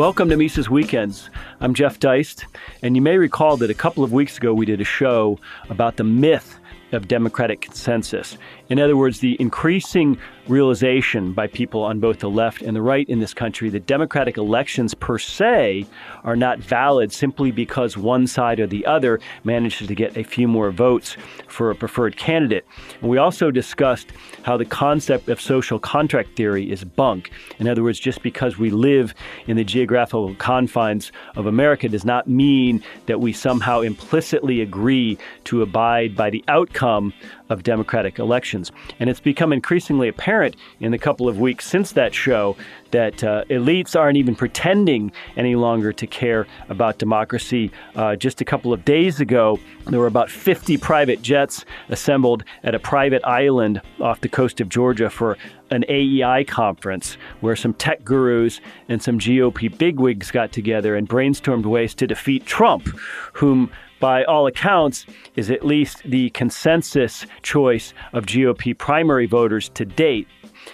[0.00, 1.28] Welcome to Mises Weekends.
[1.60, 2.46] I'm Jeff Deist,
[2.80, 5.38] and you may recall that a couple of weeks ago we did a show
[5.68, 6.58] about the myth
[6.92, 8.38] of democratic consensus.
[8.70, 10.16] In other words, the increasing
[10.46, 14.36] realization by people on both the left and the right in this country that democratic
[14.36, 15.86] elections per se
[16.24, 20.46] are not valid simply because one side or the other manages to get a few
[20.46, 21.16] more votes
[21.48, 22.64] for a preferred candidate.
[23.00, 24.12] And we also discussed
[24.42, 27.30] how the concept of social contract theory is bunk.
[27.58, 29.14] In other words, just because we live
[29.46, 35.62] in the geographical confines of America does not mean that we somehow implicitly agree to
[35.62, 37.12] abide by the outcome
[37.50, 38.72] of democratic elections.
[38.98, 42.56] And it's become increasingly apparent in the couple of weeks since that show
[42.92, 47.70] that uh, elites aren't even pretending any longer to care about democracy.
[47.94, 52.74] Uh, just a couple of days ago, there were about 50 private jets assembled at
[52.74, 55.36] a private island off the coast of Georgia for
[55.70, 61.66] an AEI conference where some tech gurus and some GOP bigwigs got together and brainstormed
[61.66, 62.88] ways to defeat Trump,
[63.32, 69.84] whom by all accounts, is at least the consensus choice of GOP primary voters to
[69.84, 70.26] date.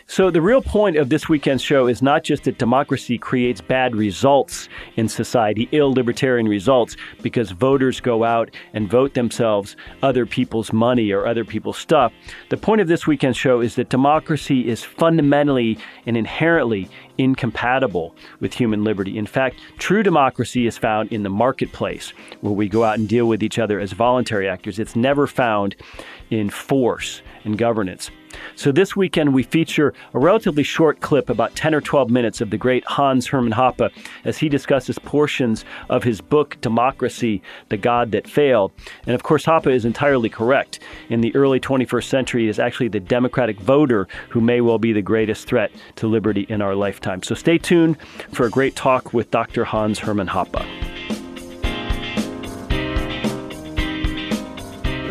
[0.08, 3.96] So, the real point of this weekend's show is not just that democracy creates bad
[3.96, 10.72] results in society, ill libertarian results, because voters go out and vote themselves other people's
[10.72, 12.12] money or other people's stuff.
[12.50, 18.54] The point of this weekend's show is that democracy is fundamentally and inherently incompatible with
[18.54, 19.18] human liberty.
[19.18, 23.26] In fact, true democracy is found in the marketplace, where we go out and deal
[23.26, 24.78] with each other as voluntary actors.
[24.78, 25.76] It's never found
[26.30, 28.10] in force and governance.
[28.54, 32.50] So this weekend we feature a relatively short clip, about 10 or 12 minutes, of
[32.50, 33.90] the great Hans Hermann Hoppe
[34.24, 38.72] as he discusses portions of his book Democracy, the God That Failed.
[39.06, 40.80] And of course, Hoppe is entirely correct.
[41.08, 44.92] In the early 21st century, it is actually the democratic voter who may well be
[44.92, 47.22] the greatest threat to liberty in our lifetime.
[47.22, 47.96] So stay tuned
[48.32, 49.64] for a great talk with Dr.
[49.64, 50.64] Hans Hermann Hoppe.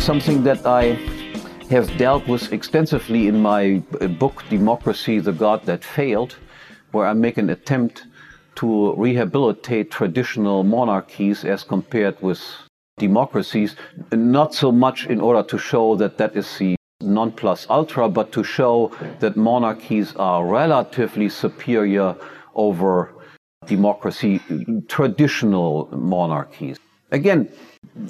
[0.01, 0.95] Something that I
[1.69, 6.35] have dealt with extensively in my uh, book, Democracy, the God That Failed,
[6.91, 8.05] where I make an attempt
[8.55, 12.39] to rehabilitate traditional monarchies as compared with
[12.97, 13.75] democracies,
[14.11, 18.31] not so much in order to show that that is the non plus ultra, but
[18.31, 22.15] to show that monarchies are relatively superior
[22.53, 23.13] over
[23.65, 24.39] democracy,
[24.87, 26.77] traditional monarchies.
[27.11, 27.49] Again,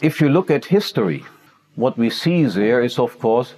[0.01, 1.23] if you look at history,
[1.75, 3.55] what we see there is, of course,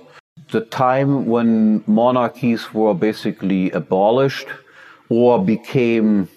[0.51, 4.47] the time when monarchies were basically abolished
[5.09, 6.27] or became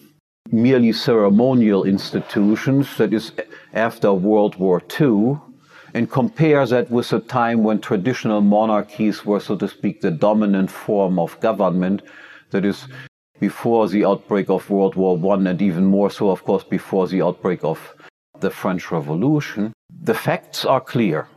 [0.51, 3.33] merely ceremonial institutions, that is,
[3.73, 5.39] after World War II,
[5.95, 10.71] and compare that with the time when traditional monarchies were, so to speak, the dominant
[10.71, 12.03] form of government,
[12.51, 12.87] that is,
[13.39, 17.23] before the outbreak of World War I, and even more so, of course, before the
[17.23, 17.95] outbreak of
[18.41, 19.73] the French Revolution.
[20.03, 21.29] The facts are clear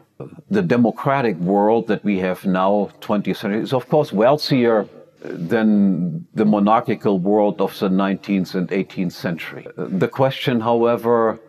[0.50, 4.88] the democratic world that we have now, 20th century, is of course wealthier
[5.24, 9.66] than the monarchical world of the 19th and 18th century.
[9.78, 11.40] The question, however,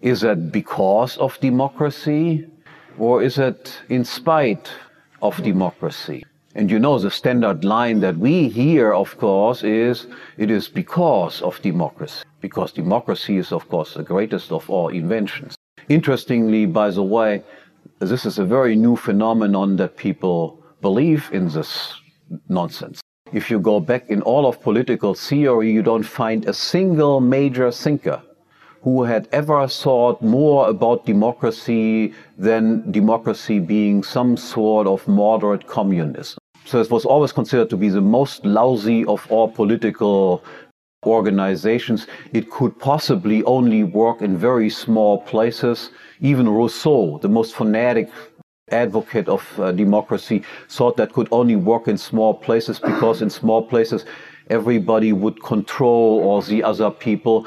[0.00, 2.46] is that because of democracy
[2.98, 4.70] or is it in spite
[5.22, 6.24] of democracy?
[6.54, 10.06] And you know, the standard line that we hear, of course, is
[10.38, 12.24] it is because of democracy.
[12.40, 15.54] Because democracy is, of course, the greatest of all inventions.
[15.88, 17.42] Interestingly, by the way,
[18.00, 21.94] this is a very new phenomenon that people believe in this
[22.48, 23.00] nonsense.
[23.32, 27.72] If you go back in all of political theory, you don't find a single major
[27.72, 28.22] thinker
[28.82, 36.38] who had ever thought more about democracy than democracy being some sort of moderate communism.
[36.66, 40.44] So it was always considered to be the most lousy of all political
[41.06, 42.06] organizations.
[42.32, 45.90] It could possibly only work in very small places
[46.20, 48.10] even Rousseau, the most fanatic
[48.70, 53.62] advocate of uh, democracy, thought that could only work in small places because in small
[53.62, 54.04] places
[54.48, 57.46] everybody would control all the other people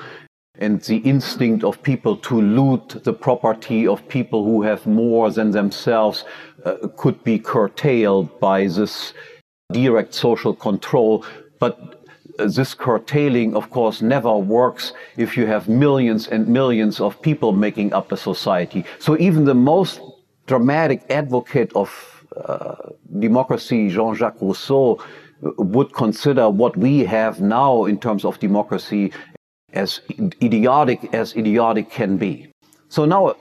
[0.59, 5.51] and the instinct of people to loot the property of people who have more than
[5.51, 6.25] themselves
[6.65, 9.13] uh, could be curtailed by this
[9.71, 11.25] direct social control.
[11.59, 11.98] But
[12.47, 17.93] this curtailing, of course, never works if you have millions and millions of people making
[17.93, 18.85] up a society.
[18.99, 20.01] So even the most
[20.47, 21.89] dramatic advocate of
[22.35, 22.75] uh,
[23.19, 24.99] democracy, Jean-Jacques Rousseau,
[25.57, 29.11] would consider what we have now in terms of democracy
[29.73, 30.01] as
[30.41, 32.51] idiotic as idiotic can be.
[32.89, 33.35] So now,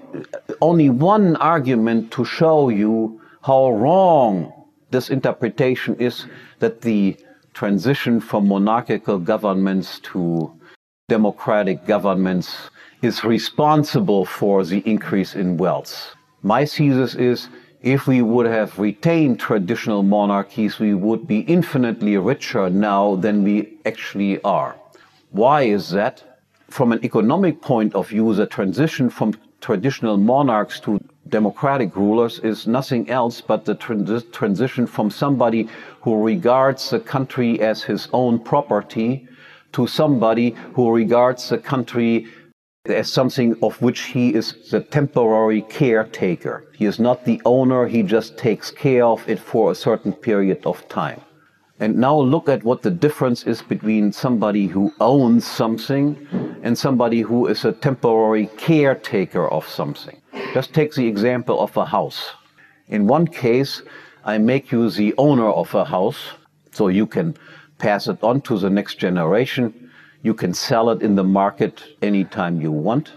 [0.60, 4.52] only one argument to show you how wrong
[4.90, 6.26] this interpretation is
[6.58, 7.16] that the
[7.58, 10.48] transition from monarchical governments to
[11.08, 12.70] democratic governments
[13.02, 16.14] is responsible for the increase in wealth.
[16.42, 17.48] My thesis is
[17.82, 23.76] if we would have retained traditional monarchies, we would be infinitely richer now than we
[23.84, 24.76] actually are.
[25.30, 26.16] Why is that?
[26.70, 32.66] From an economic point of view, the transition from traditional monarchs to democratic rulers is
[32.66, 33.74] nothing else but the
[34.32, 35.68] transition from somebody
[36.02, 39.28] who regards the country as his own property
[39.72, 42.26] to somebody who regards the country
[42.86, 46.64] as something of which he is the temporary caretaker.
[46.74, 50.64] He is not the owner, he just takes care of it for a certain period
[50.64, 51.20] of time.
[51.80, 56.16] And now look at what the difference is between somebody who owns something
[56.62, 60.20] and somebody who is a temporary caretaker of something.
[60.52, 62.32] Just take the example of a house.
[62.88, 63.82] In one case,
[64.24, 66.18] I make you the owner of a house,
[66.72, 67.36] so you can
[67.78, 69.90] pass it on to the next generation.
[70.22, 73.12] You can sell it in the market anytime you want.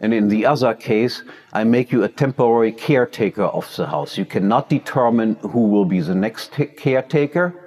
[0.00, 1.22] And in the other case,
[1.54, 4.18] I make you a temporary caretaker of the house.
[4.18, 7.61] You cannot determine who will be the next caretaker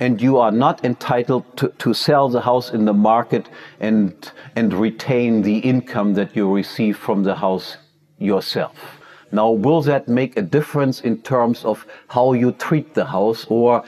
[0.00, 3.48] and you are not entitled to, to sell the house in the market
[3.80, 7.76] and, and retain the income that you receive from the house
[8.18, 9.00] yourself.
[9.32, 13.84] Now, will that make a difference in terms of how you treat the house, or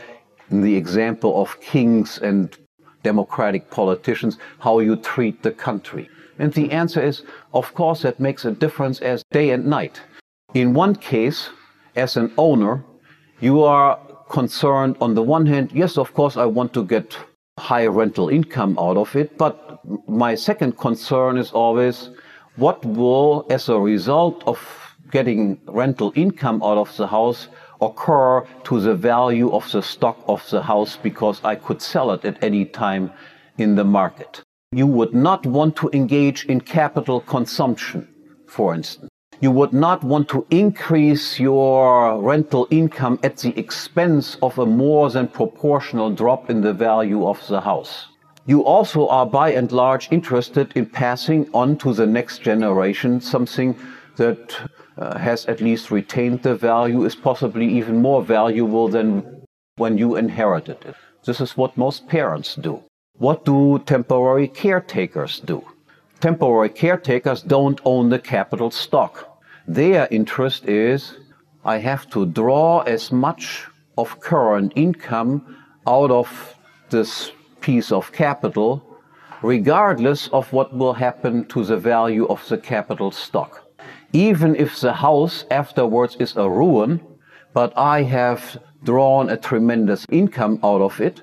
[0.50, 2.56] in the example of kings and
[3.02, 6.08] democratic politicians, how you treat the country?
[6.38, 7.22] And the answer is,
[7.52, 10.00] of course, that makes a difference as day and night.
[10.54, 11.50] In one case,
[11.96, 12.84] as an owner,
[13.40, 17.16] you are concerned on the one hand, yes, of course, I want to get
[17.58, 22.10] high rental income out of it, but my second concern is always
[22.56, 24.58] what will, as a result of
[25.10, 27.48] getting rental income out of the house,
[27.80, 32.24] occur to the value of the stock of the house because I could sell it
[32.24, 33.12] at any time
[33.58, 34.42] in the market.
[34.72, 38.08] You would not want to engage in capital consumption,
[38.46, 39.08] for instance.
[39.40, 45.10] You would not want to increase your rental income at the expense of a more
[45.10, 48.08] than proportional drop in the value of the house.
[48.46, 53.78] You also are by and large interested in passing on to the next generation something
[54.16, 54.56] that
[54.96, 59.44] uh, has at least retained the value, is possibly even more valuable than
[59.76, 60.96] when you inherited it.
[61.24, 62.82] This is what most parents do.
[63.18, 65.64] What do temporary caretakers do?
[66.20, 69.40] Temporary caretakers don't own the capital stock.
[69.68, 71.16] Their interest is
[71.64, 73.66] I have to draw as much
[73.96, 75.56] of current income
[75.86, 76.56] out of
[76.90, 77.30] this
[77.60, 78.82] piece of capital,
[79.42, 83.64] regardless of what will happen to the value of the capital stock.
[84.12, 87.00] Even if the house afterwards is a ruin,
[87.52, 91.20] but I have drawn a tremendous income out of it,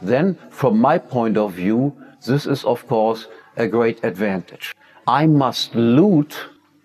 [0.00, 1.94] then from my point of view,
[2.24, 3.26] this is of course
[3.58, 4.74] a great advantage.
[5.06, 6.38] I must loot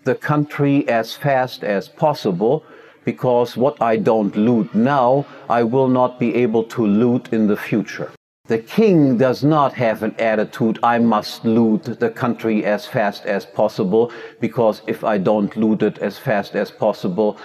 [0.04, 2.66] the country as fast as possible
[3.06, 7.58] because what I don't loot now, I will not be able to loot in the
[7.58, 8.12] future.
[8.48, 13.46] The king does not have an attitude, I must loot the country as fast as
[13.46, 14.12] possible,
[14.42, 17.38] because if I don't loot it as fast as possible,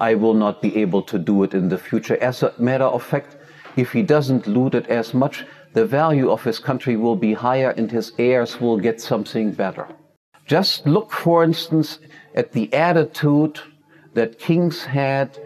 [0.00, 2.16] I will not be able to do it in the future.
[2.20, 3.36] As a matter of fact,
[3.76, 7.70] if he doesn't loot it as much, the value of his country will be higher
[7.70, 9.86] and his heirs will get something better.
[10.46, 11.98] Just look, for instance,
[12.34, 13.60] at the attitude
[14.14, 15.38] that kings had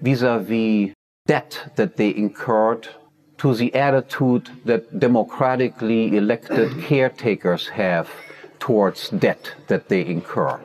[0.00, 0.92] vis a vis
[1.26, 2.88] debt that they incurred
[3.38, 8.08] to the attitude that democratically elected caretakers have
[8.58, 10.60] towards debt that they incur.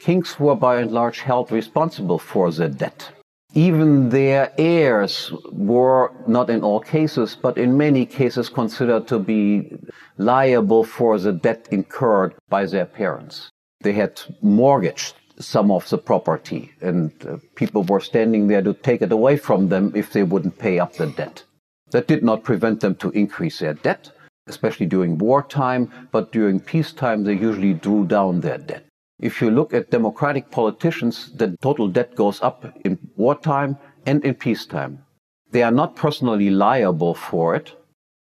[0.00, 3.10] Kings were by and large held responsible for the debt.
[3.54, 9.72] Even their heirs were, not in all cases, but in many cases, considered to be
[10.18, 13.50] liable for the debt incurred by their parents.
[13.80, 19.02] They had mortgaged some of the property, and uh, people were standing there to take
[19.02, 21.44] it away from them if they wouldn't pay up the debt.
[21.90, 24.10] That did not prevent them to increase their debt,
[24.46, 28.84] especially during wartime, but during peacetime, they usually drew down their debt.
[29.20, 34.34] If you look at democratic politicians, the total debt goes up in wartime and in
[34.34, 35.04] peacetime.
[35.50, 37.72] They are not personally liable for it.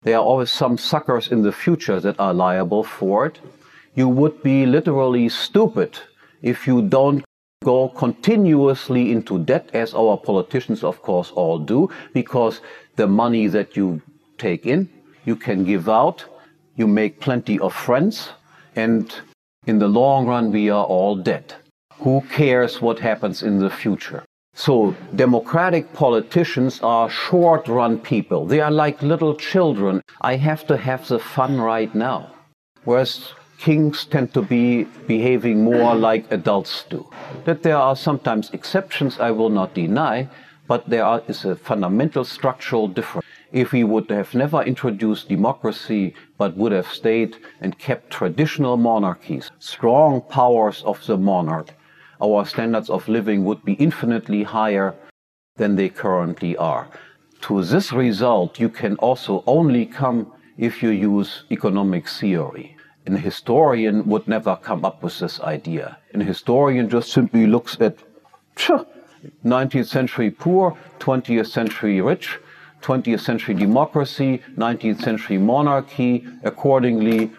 [0.03, 3.41] There are always some suckers in the future that are liable for it.
[3.95, 5.99] You would be literally stupid
[6.43, 7.25] if you don't
[7.65, 12.61] go continuously into debt, as our politicians, of course, all do, because
[12.97, 14.01] the money that you
[14.39, 14.89] take in,
[15.25, 16.25] you can give out,
[16.77, 18.31] you make plenty of friends,
[18.77, 19.21] and
[19.67, 21.55] in the long run, we are all dead.
[21.99, 24.25] Who cares what happens in the future?
[24.55, 28.47] So, democratic politicians are short run people.
[28.47, 30.03] They are like little children.
[30.23, 32.33] I have to have the fun right now.
[32.85, 37.07] Whereas kings tend to be behaving more like adults do.
[37.45, 40.29] That there are sometimes exceptions, I will not deny,
[40.69, 43.27] but there is a fundamental structural difference.
[43.53, 49.51] If we would have never introduced democracy, but would have stayed and kept traditional monarchies,
[49.59, 51.73] strong powers of the monarch,
[52.21, 54.95] our standards of living would be infinitely higher
[55.57, 56.89] than they currently are.
[57.43, 62.77] To this result, you can also only come if you use economic theory.
[63.07, 65.99] An historian would never come up with this idea.
[66.13, 67.99] An historian just simply looks at
[69.45, 72.39] 19th century poor, 20th century rich,
[72.83, 77.31] 20th century democracy, 19th century monarchy, accordingly,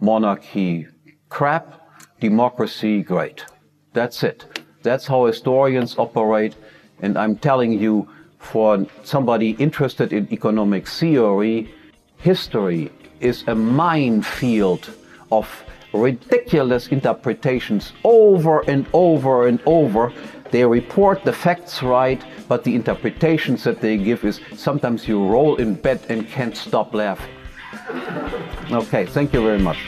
[0.00, 0.86] monarchy
[1.28, 1.80] crap,
[2.20, 3.44] democracy great.
[3.92, 4.44] That's it.
[4.82, 6.54] That's how historians operate.
[7.00, 11.74] And I'm telling you, for somebody interested in economic theory,
[12.18, 12.90] history
[13.20, 14.90] is a minefield
[15.32, 20.12] of ridiculous interpretations over and over and over.
[20.50, 25.56] They report the facts right, but the interpretations that they give is sometimes you roll
[25.56, 27.34] in bed and can't stop laughing.
[28.70, 29.78] Okay, thank you very much.